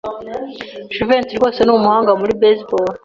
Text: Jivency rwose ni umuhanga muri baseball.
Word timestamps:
Jivency 0.93 1.37
rwose 1.37 1.59
ni 1.63 1.71
umuhanga 1.77 2.11
muri 2.19 2.33
baseball. 2.41 2.89